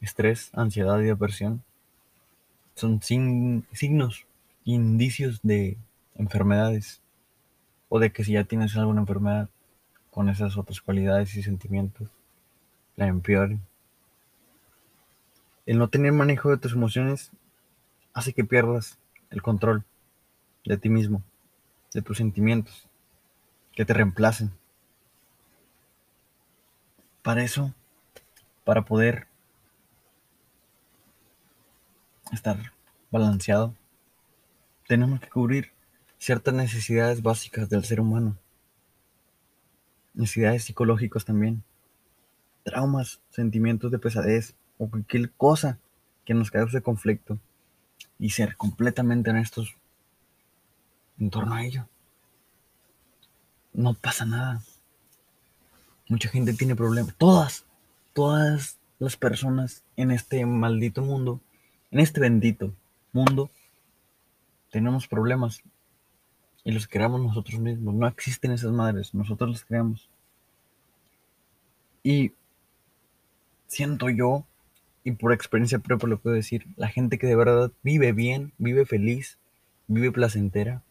estrés, 0.00 0.50
ansiedad 0.52 1.00
y 1.00 1.04
depresión, 1.04 1.64
son 2.74 3.02
signos, 3.02 4.26
indicios 4.64 5.40
de 5.42 5.78
enfermedades 6.18 7.00
o 7.88 7.98
de 7.98 8.12
que 8.12 8.24
si 8.24 8.32
ya 8.32 8.44
tienes 8.44 8.76
alguna 8.76 9.00
enfermedad 9.00 9.48
con 10.10 10.28
esas 10.28 10.56
otras 10.56 10.80
cualidades 10.80 11.34
y 11.36 11.42
sentimientos, 11.42 12.10
la 12.96 13.06
empeoren. 13.06 13.62
El 15.64 15.78
no 15.78 15.88
tener 15.88 16.12
manejo 16.12 16.50
de 16.50 16.58
tus 16.58 16.72
emociones 16.72 17.30
hace 18.12 18.32
que 18.32 18.44
pierdas 18.44 18.98
el 19.30 19.42
control 19.42 19.84
de 20.64 20.76
ti 20.76 20.88
mismo, 20.88 21.22
de 21.94 22.02
tus 22.02 22.18
sentimientos, 22.18 22.88
que 23.72 23.84
te 23.84 23.94
reemplacen. 23.94 24.50
Para 27.22 27.42
eso, 27.44 27.72
para 28.64 28.84
poder 28.84 29.28
estar 32.32 32.72
balanceado, 33.10 33.74
tenemos 34.86 35.20
que 35.20 35.28
cubrir 35.28 35.77
ciertas 36.18 36.54
necesidades 36.54 37.22
básicas 37.22 37.68
del 37.68 37.84
ser 37.84 38.00
humano. 38.00 38.36
Necesidades 40.14 40.64
psicológicas 40.64 41.24
también. 41.24 41.62
Traumas, 42.64 43.20
sentimientos 43.30 43.90
de 43.90 43.98
pesadez 43.98 44.54
o 44.78 44.88
cualquier 44.88 45.30
cosa 45.32 45.78
que 46.24 46.34
nos 46.34 46.50
cause 46.50 46.82
conflicto. 46.82 47.38
Y 48.18 48.30
ser 48.30 48.56
completamente 48.56 49.30
honestos 49.30 49.76
en 51.18 51.30
torno 51.30 51.54
a 51.54 51.64
ello. 51.64 51.88
No 53.72 53.94
pasa 53.94 54.24
nada. 54.24 54.62
Mucha 56.08 56.28
gente 56.28 56.52
tiene 56.52 56.74
problemas. 56.74 57.14
Todas, 57.16 57.64
todas 58.12 58.78
las 58.98 59.16
personas 59.16 59.84
en 59.96 60.10
este 60.10 60.44
maldito 60.44 61.02
mundo 61.02 61.40
en 61.90 62.00
este 62.00 62.20
bendito 62.20 62.74
mundo 63.12 63.50
tenemos 64.70 65.08
problemas 65.08 65.62
y 66.64 66.72
los 66.72 66.86
creamos 66.86 67.20
nosotros 67.20 67.60
mismos. 67.60 67.94
No 67.94 68.06
existen 68.06 68.52
esas 68.52 68.72
madres, 68.72 69.14
nosotros 69.14 69.50
los 69.50 69.64
creamos. 69.64 70.08
Y 72.02 72.32
siento 73.66 74.08
yo, 74.10 74.44
y 75.04 75.12
por 75.12 75.32
experiencia 75.32 75.78
propia 75.78 76.08
lo 76.08 76.18
puedo 76.18 76.36
decir, 76.36 76.66
la 76.76 76.88
gente 76.88 77.18
que 77.18 77.26
de 77.26 77.36
verdad 77.36 77.72
vive 77.82 78.12
bien, 78.12 78.52
vive 78.58 78.84
feliz, 78.86 79.38
vive 79.86 80.12
placentera, 80.12 80.82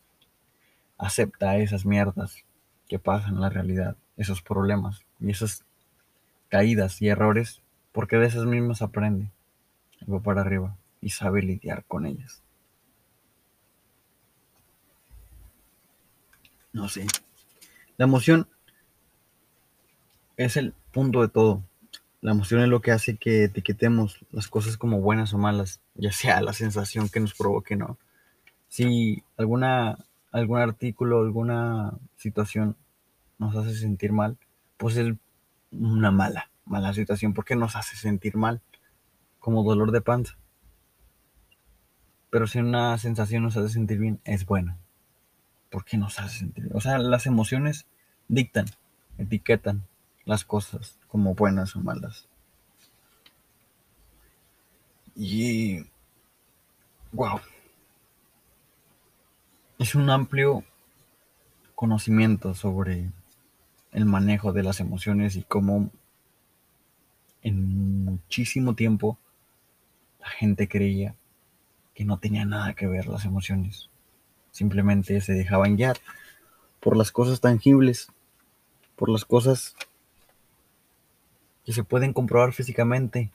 acepta 0.97 1.57
esas 1.57 1.85
mierdas 1.85 2.43
que 2.87 2.99
pasan 2.99 3.35
en 3.35 3.41
la 3.41 3.49
realidad, 3.49 3.97
esos 4.15 4.41
problemas 4.41 5.05
y 5.19 5.31
esas 5.31 5.63
caídas 6.49 7.01
y 7.01 7.09
errores, 7.09 7.61
porque 7.91 8.17
de 8.17 8.27
esas 8.27 8.45
mismas 8.45 8.81
aprende. 8.81 9.31
va 10.11 10.19
para 10.21 10.41
arriba 10.41 10.77
y 11.01 11.09
sabe 11.09 11.41
lidiar 11.41 11.83
con 11.85 12.05
ellas. 12.05 12.41
No 16.77 16.87
sé. 16.89 17.07
La 17.97 18.05
emoción 18.05 18.47
es 20.37 20.57
el 20.57 20.75
punto 20.93 21.21
de 21.21 21.27
todo. 21.27 21.63
La 22.21 22.33
emoción 22.33 22.61
es 22.61 22.69
lo 22.69 22.81
que 22.81 22.91
hace 22.91 23.17
que 23.17 23.45
etiquetemos 23.45 24.23
las 24.29 24.47
cosas 24.47 24.77
como 24.77 25.01
buenas 25.01 25.33
o 25.33 25.39
malas, 25.39 25.81
ya 25.95 26.11
sea 26.11 26.39
la 26.41 26.53
sensación 26.53 27.09
que 27.09 27.19
nos 27.19 27.33
provoque, 27.33 27.75
¿no? 27.75 27.97
Si 28.67 29.23
alguna, 29.37 30.05
algún 30.31 30.59
artículo, 30.59 31.19
alguna 31.21 31.97
situación 32.15 32.75
nos 33.39 33.55
hace 33.55 33.75
sentir 33.75 34.11
mal, 34.11 34.37
pues 34.77 34.97
es 34.97 35.15
una 35.71 36.11
mala, 36.11 36.51
mala 36.65 36.93
situación, 36.93 37.33
porque 37.33 37.55
nos 37.55 37.75
hace 37.75 37.95
sentir 37.95 38.37
mal, 38.37 38.61
como 39.39 39.63
dolor 39.63 39.91
de 39.91 40.01
panza. 40.01 40.37
Pero 42.29 42.45
si 42.45 42.59
una 42.59 42.95
sensación 42.99 43.41
nos 43.41 43.57
hace 43.57 43.69
sentir 43.69 43.97
bien, 43.97 44.19
es 44.25 44.45
buena. 44.45 44.77
¿Por 45.69 45.85
qué 45.85 45.97
nos 45.97 46.19
hace 46.19 46.39
sentir? 46.39 46.69
O 46.73 46.81
sea, 46.81 46.97
las 46.97 47.25
emociones 47.25 47.85
dictan, 48.27 48.65
etiquetan 49.17 49.85
las 50.25 50.43
cosas 50.45 50.97
como 51.07 51.35
buenas 51.35 51.75
o 51.75 51.79
malas. 51.79 52.27
Y... 55.15 55.85
¡Wow! 57.11 57.39
Es 59.79 59.95
un 59.95 60.09
amplio 60.09 60.63
conocimiento 61.75 62.53
sobre 62.53 63.11
el 63.91 64.05
manejo 64.05 64.51
de 64.53 64.63
las 64.63 64.79
emociones 64.79 65.35
y 65.35 65.43
cómo 65.43 65.91
en 67.41 68.03
muchísimo 68.03 68.75
tiempo 68.75 69.17
la 70.19 70.27
gente 70.27 70.67
creía 70.67 71.15
que 71.93 72.03
no 72.05 72.19
tenía 72.19 72.45
nada 72.45 72.73
que 72.73 72.87
ver 72.87 73.07
las 73.07 73.25
emociones. 73.25 73.89
Simplemente 74.57 75.21
se 75.21 75.33
dejaban 75.33 75.75
guiar 75.75 75.97
por 76.79 76.97
las 76.97 77.11
cosas 77.11 77.41
tangibles, 77.41 78.07
por 78.95 79.07
las 79.07 79.23
cosas 79.23 79.75
que 81.63 81.73
se 81.73 81.83
pueden 81.83 82.11
comprobar 82.11 82.53
físicamente, 82.53 83.29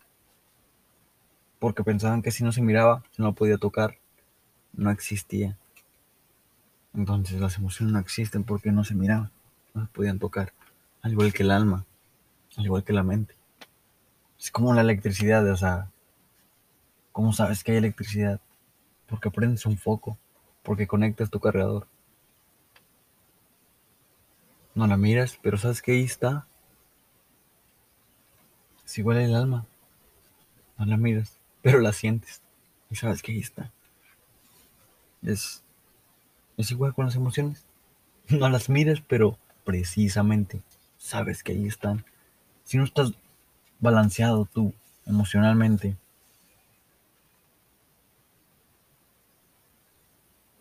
porque 1.60 1.84
pensaban 1.84 2.22
que 2.22 2.32
si 2.32 2.42
no 2.42 2.50
se 2.50 2.60
miraba, 2.60 3.04
si 3.12 3.22
no 3.22 3.34
podía 3.34 3.56
tocar, 3.56 3.98
no 4.72 4.90
existía. 4.90 5.56
Entonces 6.92 7.40
las 7.40 7.56
emociones 7.56 7.92
no 7.92 8.00
existen 8.00 8.42
porque 8.42 8.72
no 8.72 8.82
se 8.82 8.96
miraban, 8.96 9.30
no 9.74 9.82
se 9.82 9.92
podían 9.92 10.18
tocar, 10.18 10.52
al 11.02 11.12
igual 11.12 11.32
que 11.32 11.44
el 11.44 11.52
alma, 11.52 11.86
al 12.56 12.64
igual 12.64 12.82
que 12.82 12.92
la 12.92 13.04
mente. 13.04 13.36
Es 14.40 14.50
como 14.50 14.74
la 14.74 14.80
electricidad, 14.80 15.48
o 15.48 15.56
sea, 15.56 15.88
¿cómo 17.12 17.32
sabes 17.32 17.62
que 17.62 17.70
hay 17.70 17.78
electricidad? 17.78 18.40
Porque 19.06 19.30
prendes 19.30 19.64
un 19.66 19.78
foco, 19.78 20.18
porque 20.62 20.86
conectas 20.86 21.30
tu 21.30 21.40
cargador. 21.40 21.86
No 24.74 24.86
la 24.86 24.96
miras, 24.96 25.38
pero 25.42 25.58
sabes 25.58 25.82
que 25.82 25.92
ahí 25.92 26.04
está. 26.04 26.46
Es 28.84 28.98
igual 28.98 29.18
el 29.18 29.34
alma. 29.34 29.66
No 30.78 30.86
la 30.86 30.96
miras, 30.96 31.38
pero 31.62 31.80
la 31.80 31.92
sientes. 31.92 32.42
Y 32.90 32.96
sabes 32.96 33.22
que 33.22 33.32
ahí 33.32 33.40
está. 33.40 33.70
Es, 35.22 35.62
es 36.56 36.70
igual 36.70 36.94
con 36.94 37.06
las 37.06 37.16
emociones. 37.16 37.64
No 38.28 38.48
las 38.48 38.68
miras, 38.68 39.02
pero 39.06 39.36
precisamente 39.64 40.62
sabes 40.96 41.42
que 41.42 41.52
ahí 41.52 41.66
están. 41.66 42.04
Si 42.64 42.78
no 42.78 42.84
estás 42.84 43.12
balanceado 43.80 44.46
tú 44.46 44.72
emocionalmente. 45.06 45.96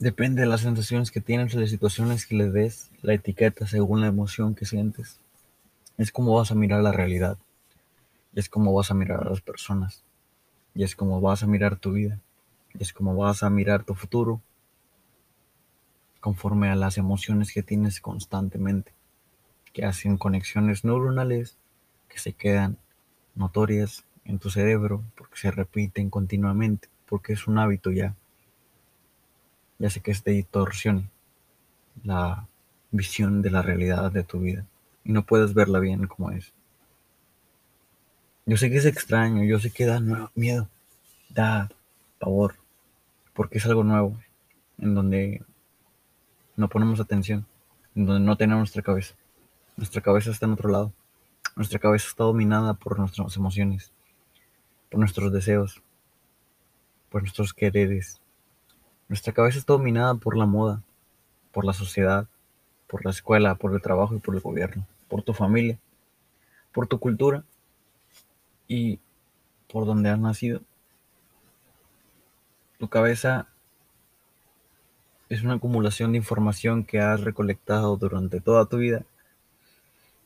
Depende 0.02 0.42
de 0.42 0.48
las 0.48 0.62
sensaciones 0.62 1.12
que 1.12 1.22
tienes, 1.22 1.54
de 1.54 1.62
las 1.62 1.70
situaciones 1.70 2.26
que 2.26 2.34
le 2.34 2.50
des, 2.50 2.90
la 3.04 3.14
etiqueta 3.14 3.68
según 3.68 4.02
la 4.02 4.08
emoción 4.08 4.56
que 4.56 4.66
sientes. 4.66 5.20
Es 5.96 6.12
como 6.12 6.34
vas 6.34 6.50
a 6.50 6.56
mirar 6.56 6.82
la 6.82 6.92
realidad. 6.92 7.38
Y 8.34 8.40
es 8.40 8.50
como 8.50 8.74
vas 8.74 8.90
a 8.90 8.96
mirar 8.96 9.22
a 9.22 9.30
las 9.30 9.42
personas. 9.42 10.04
Y 10.74 10.82
es 10.82 10.96
como 10.96 11.22
vas 11.22 11.44
a 11.44 11.46
mirar 11.46 11.76
tu 11.76 11.92
vida. 11.92 12.20
Y 12.74 12.82
es 12.82 12.94
como 12.94 13.16
vas 13.16 13.44
a 13.44 13.52
mirar 13.52 13.84
tu 13.84 13.94
futuro. 13.94 14.42
Conforme 16.20 16.70
a 16.72 16.76
las 16.76 16.98
emociones 16.98 17.54
que 17.54 17.62
tienes 17.62 18.02
constantemente. 18.02 18.94
Que 19.72 19.86
hacen 19.86 20.18
conexiones 20.18 20.84
neuronales 20.84 21.58
que 22.10 22.18
se 22.18 22.34
quedan 22.34 22.80
notorias 23.36 24.04
en 24.26 24.40
tu 24.40 24.50
cerebro 24.50 25.04
porque 25.16 25.38
se 25.38 25.52
repiten 25.52 26.10
continuamente, 26.10 26.90
porque 27.06 27.34
es 27.34 27.46
un 27.46 27.60
hábito 27.60 27.92
ya. 27.92 28.16
Ya 29.82 29.90
sé 29.90 30.00
que 30.00 30.14
te 30.14 30.30
distorsione 30.30 31.10
la 32.04 32.48
visión 32.92 33.42
de 33.42 33.50
la 33.50 33.64
realidad 33.64 34.12
de 34.12 34.22
tu 34.22 34.40
vida 34.40 34.64
y 35.04 35.12
no 35.12 35.26
puedes 35.26 35.56
verla 35.56 35.80
bien 35.80 36.06
como 36.06 36.30
es. 36.30 36.54
Yo 38.46 38.58
sé 38.58 38.70
que 38.70 38.78
es 38.78 38.86
extraño, 38.86 39.44
yo 39.44 39.58
sé 39.58 39.72
que 39.72 39.88
da 39.88 40.00
miedo, 40.36 40.70
da 41.30 41.68
pavor, 42.20 42.58
porque 43.34 43.58
es 43.58 43.66
algo 43.66 43.84
nuevo, 43.84 44.16
en 44.78 44.94
donde 44.94 45.44
no 46.56 46.70
ponemos 46.70 47.00
atención, 47.00 47.48
en 47.96 48.06
donde 48.06 48.24
no 48.24 48.38
tenemos 48.38 48.60
nuestra 48.60 48.84
cabeza. 48.84 49.16
Nuestra 49.78 50.02
cabeza 50.02 50.30
está 50.30 50.46
en 50.46 50.54
otro 50.54 50.70
lado. 50.70 50.94
Nuestra 51.56 51.80
cabeza 51.80 52.06
está 52.08 52.24
dominada 52.24 52.76
por 52.76 53.00
nuestras 53.00 53.36
emociones, 53.36 53.92
por 54.92 55.00
nuestros 55.00 55.34
deseos, 55.34 55.82
por 57.10 57.24
nuestros 57.24 57.52
quereres. 57.52 58.21
Nuestra 59.12 59.34
cabeza 59.34 59.60
está 59.60 59.74
dominada 59.74 60.16
por 60.16 60.38
la 60.38 60.46
moda, 60.46 60.82
por 61.52 61.66
la 61.66 61.74
sociedad, 61.74 62.30
por 62.88 63.04
la 63.04 63.12
escuela, 63.12 63.56
por 63.56 63.74
el 63.74 63.82
trabajo 63.82 64.16
y 64.16 64.20
por 64.20 64.34
el 64.36 64.40
gobierno, 64.40 64.88
por 65.10 65.22
tu 65.22 65.34
familia, 65.34 65.78
por 66.72 66.88
tu 66.88 66.98
cultura 66.98 67.44
y 68.70 69.02
por 69.68 69.86
donde 69.86 70.12
has 70.12 70.18
nacido. 70.18 70.62
Tu 72.78 72.88
cabeza 72.88 73.50
es 75.28 75.44
una 75.44 75.56
acumulación 75.56 76.14
de 76.14 76.20
información 76.20 76.86
que 76.86 77.02
has 77.02 77.20
recolectado 77.20 77.98
durante 77.98 78.40
toda 78.40 78.66
tu 78.68 78.78
vida 78.78 79.04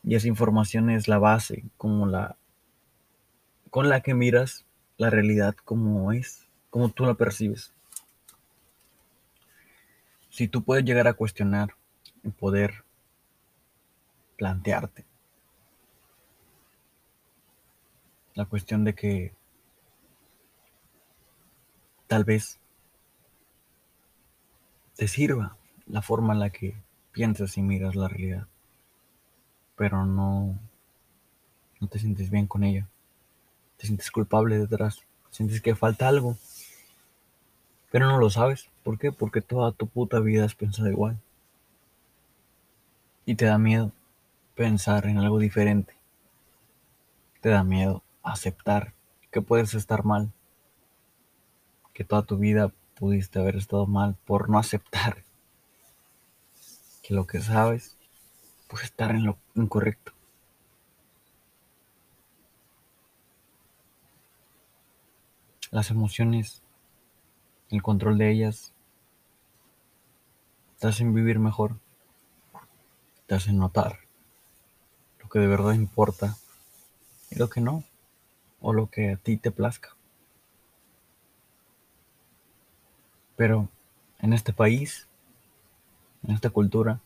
y 0.04 0.14
esa 0.14 0.28
información 0.28 0.92
es 0.92 1.08
la 1.08 1.18
base, 1.18 1.64
como 1.78 2.06
la 2.06 2.36
con 3.72 3.90
la 3.90 4.02
que 4.02 4.14
miras 4.14 4.64
la 4.98 5.10
realidad 5.10 5.56
como 5.66 6.12
es, 6.12 6.46
como 6.70 6.90
tú 6.90 7.08
la 7.08 7.16
percibes. 7.16 7.75
Si 10.36 10.50
tú 10.50 10.64
puedes 10.66 10.84
llegar 10.84 11.08
a 11.08 11.14
cuestionar 11.14 11.76
y 12.22 12.30
poder 12.30 12.84
plantearte 14.36 15.06
la 18.34 18.44
cuestión 18.44 18.84
de 18.84 18.94
que 18.94 19.34
tal 22.08 22.26
vez 22.26 22.60
te 24.98 25.08
sirva 25.08 25.56
la 25.88 26.02
forma 26.02 26.34
en 26.34 26.40
la 26.42 26.50
que 26.50 26.76
piensas 27.14 27.58
y 27.58 27.62
miras 27.62 27.96
la 27.96 28.10
realidad 28.10 28.46
pero 29.78 30.06
no, 30.06 30.60
no 31.80 31.88
te 31.88 31.98
sientes 31.98 32.30
bien 32.30 32.48
con 32.48 32.66
ella. 32.66 32.88
Te 33.78 33.88
sientes 33.88 34.12
culpable 34.12 34.58
detrás, 34.58 35.00
sientes 35.30 35.62
que 35.62 35.76
falta 35.76 36.08
algo, 36.08 36.38
pero 37.96 38.08
no 38.08 38.18
lo 38.18 38.30
sabes. 38.30 38.70
¿Por 38.84 39.00
qué? 39.00 39.14
Porque 39.14 39.40
toda 39.40 39.72
tu 39.72 39.88
puta 39.88 40.20
vida 40.20 40.44
has 40.44 40.54
pensado 40.54 40.90
igual. 40.90 41.18
Y 43.26 43.36
te 43.36 43.46
da 43.46 43.58
miedo 43.58 43.94
pensar 44.54 45.06
en 45.06 45.18
algo 45.18 45.40
diferente. 45.40 45.96
Te 47.40 47.48
da 47.48 47.64
miedo 47.64 48.04
aceptar 48.22 48.92
que 49.32 49.42
puedes 49.42 49.76
estar 49.76 50.04
mal. 50.04 50.30
Que 51.94 52.04
toda 52.04 52.24
tu 52.24 52.38
vida 52.38 52.74
pudiste 53.00 53.40
haber 53.40 53.56
estado 53.56 53.88
mal 53.88 54.18
por 54.26 54.50
no 54.50 54.60
aceptar 54.60 55.24
que 57.02 57.14
lo 57.14 57.26
que 57.26 57.40
sabes 57.40 57.96
pues 58.68 58.84
estar 58.84 59.12
en 59.12 59.24
lo 59.24 59.38
incorrecto. 59.56 60.12
Las 65.72 65.92
emociones, 65.92 66.62
el 67.70 67.82
control 67.82 68.18
de 68.18 68.32
ellas, 68.32 68.74
te 70.80 70.88
hacen 70.88 71.14
vivir 71.14 71.40
mejor, 71.40 71.78
te 73.28 73.36
hacen 73.36 73.58
notar 73.58 74.00
lo 75.20 75.30
que 75.30 75.40
de 75.40 75.48
verdad 75.48 75.74
importa 75.74 76.38
y 77.32 77.36
lo 77.40 77.50
que 77.50 77.62
no, 77.62 77.84
o 78.62 78.74
lo 78.74 78.90
que 78.90 79.14
a 79.14 79.18
ti 79.18 79.38
te 79.38 79.52
plazca. 79.52 79.96
Pero 83.36 83.68
en 84.20 84.34
este 84.34 84.54
país, 84.54 85.08
en 86.24 86.36
esta 86.36 86.50
cultura, 86.50 87.00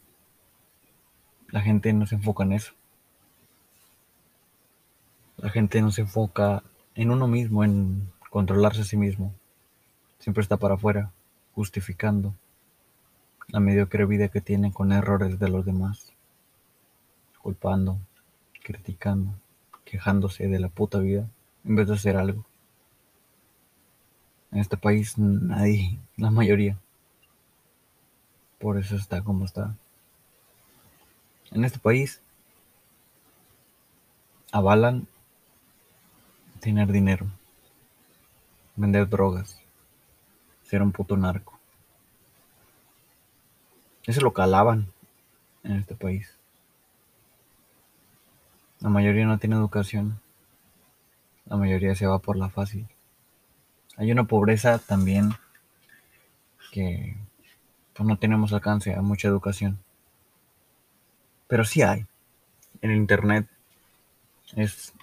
la 1.47 1.61
gente 1.61 1.91
no 1.93 2.05
se 2.05 2.15
enfoca 2.15 2.43
en 2.43 2.53
eso. 2.53 2.73
La 5.37 5.49
gente 5.49 5.81
no 5.81 5.91
se 5.91 6.01
enfoca 6.01 6.63
en 6.95 7.11
uno 7.11 7.27
mismo, 7.27 7.63
en 7.63 8.11
controlarse 8.29 8.81
a 8.81 8.85
sí 8.85 8.97
mismo. 8.97 9.33
Siempre 10.19 10.41
está 10.41 10.57
para 10.57 10.75
afuera, 10.75 11.11
justificando 11.55 12.33
la 13.47 13.59
mediocre 13.59 14.05
vida 14.05 14.27
que 14.27 14.41
tiene 14.41 14.71
con 14.71 14.91
errores 14.91 15.39
de 15.39 15.49
los 15.49 15.65
demás, 15.65 16.13
culpando, 17.41 17.97
criticando, 18.63 19.33
quejándose 19.85 20.47
de 20.47 20.59
la 20.59 20.69
puta 20.69 20.99
vida 20.99 21.27
en 21.65 21.75
vez 21.75 21.87
de 21.87 21.95
hacer 21.95 22.15
algo. 22.15 22.45
En 24.51 24.59
este 24.59 24.77
país 24.77 25.17
nadie, 25.17 25.99
la 26.17 26.31
mayoría, 26.31 26.77
por 28.59 28.77
eso 28.77 28.95
está 28.95 29.21
como 29.23 29.45
está 29.45 29.75
en 31.51 31.65
este 31.65 31.79
país 31.79 32.21
avalan 34.51 35.07
tener 36.59 36.91
dinero, 36.91 37.25
vender 38.75 39.09
drogas, 39.09 39.59
ser 40.69 40.83
un 40.83 40.91
puto 40.91 41.17
narco. 41.17 41.59
Eso 44.05 44.21
lo 44.21 44.33
calaban 44.33 44.87
en 45.63 45.77
este 45.77 45.95
país. 45.95 46.37
La 48.79 48.89
mayoría 48.89 49.25
no 49.25 49.39
tiene 49.39 49.55
educación. 49.55 50.21
La 51.45 51.57
mayoría 51.57 51.95
se 51.95 52.05
va 52.05 52.19
por 52.19 52.37
la 52.37 52.49
fácil. 52.49 52.87
Hay 53.97 54.11
una 54.11 54.25
pobreza 54.25 54.77
también 54.77 55.31
que 56.71 57.17
pues, 57.95 58.07
no 58.07 58.17
tenemos 58.19 58.53
alcance 58.53 58.93
a 58.93 59.01
mucha 59.01 59.27
educación. 59.27 59.79
Pero 61.47 61.65
sí 61.65 61.81
hay. 61.81 62.05
El 62.81 62.91
internet 62.91 63.47
es 64.55 64.93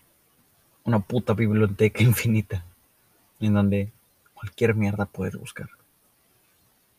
una 0.84 1.00
puta 1.00 1.34
biblioteca 1.34 2.02
infinita 2.04 2.64
en 3.40 3.54
donde 3.54 3.92
cualquier 4.36 4.74
mierda 4.74 5.06
puedes 5.06 5.34
buscar. 5.36 5.68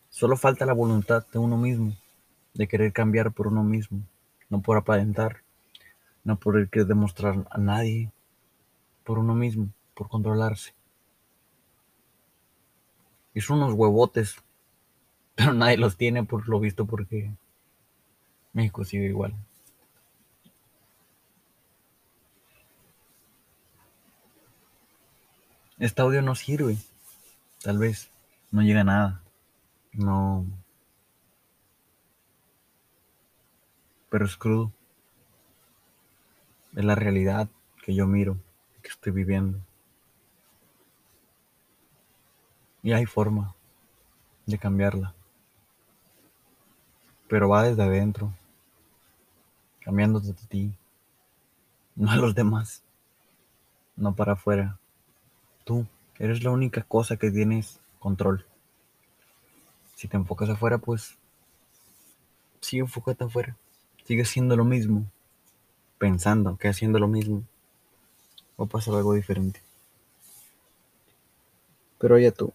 Solo 0.10 0.36
falta 0.36 0.65
la 0.65 0.73
voluntad 0.73 1.26
de 1.32 1.38
uno 1.38 1.58
mismo, 1.58 1.93
de 2.56 2.67
querer 2.67 2.91
cambiar 2.91 3.32
por 3.32 3.47
uno 3.47 3.63
mismo, 3.63 4.02
no 4.50 4.62
por 4.62 4.78
aparentar, 4.78 5.43
no 6.23 6.38
por 6.38 6.67
querer 6.69 6.88
demostrar 6.88 7.45
a 7.52 7.58
nadie, 7.60 8.12
por 9.04 9.19
uno 9.19 9.36
mismo, 9.36 9.69
por 9.93 10.10
controlarse. 10.10 10.73
Y 13.36 13.41
son 13.41 13.60
unos 13.60 13.73
huevotes, 13.73 14.38
pero 15.36 15.54
nadie 15.54 15.78
los 15.78 15.95
tiene 15.95 16.23
por 16.23 16.50
lo 16.50 16.60
visto 16.60 16.86
porque 16.88 17.32
México 18.54 18.84
sigue 18.84 19.06
igual. 19.06 19.36
Este 25.78 26.02
audio 26.02 26.23
no 26.23 26.34
sirve, 26.34 26.76
tal 27.62 27.78
vez, 27.78 28.10
no 28.52 28.62
llega 28.62 28.82
a 28.82 28.86
nada, 28.86 29.22
no... 29.93 30.46
Pero 34.10 34.26
es 34.26 34.38
crudo. 34.38 34.72
Es 36.76 36.86
la 36.86 36.96
realidad 36.96 37.50
que 37.84 37.93
yo 37.93 38.08
miro, 38.08 38.38
que 38.82 38.89
estoy 38.89 39.12
viviendo. 39.12 39.60
Y 42.84 42.93
hay 42.93 43.06
forma 43.06 43.54
de 44.46 44.58
cambiarla. 44.58 45.13
Pero 47.28 47.50
va 47.50 47.63
desde 47.63 47.84
adentro, 47.84 48.34
cambiándote 49.82 50.32
a 50.32 50.48
ti, 50.48 50.74
no 51.96 52.10
a 52.10 52.15
los 52.15 52.34
demás, 52.34 52.82
no 53.98 54.15
para 54.15 54.34
afuera. 54.34 54.80
Tú 55.65 55.86
eres 56.19 56.43
la 56.43 56.51
única 56.51 56.84
cosa 56.84 57.17
que 57.17 57.32
tienes 57.32 57.80
control. 57.99 58.45
Si 59.95 60.08
te 60.08 60.17
enfocas 60.17 60.49
afuera, 60.49 60.77
pues 60.77 61.17
sigue 62.62 62.82
enfócate 62.82 63.23
afuera. 63.23 63.56
Sigue 64.06 64.25
siendo 64.25 64.56
lo 64.56 64.63
mismo, 64.63 65.06
pensando 65.97 66.58
que 66.58 66.67
haciendo 66.67 66.99
lo 66.99 67.08
mismo 67.08 67.43
va 68.60 68.65
a 68.65 68.69
pasar 68.69 68.95
algo 68.95 69.13
diferente. 69.13 69.62
Pero 71.99 72.17
ya 72.17 72.32
tú. 72.32 72.53